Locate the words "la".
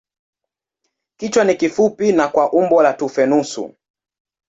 2.83-2.93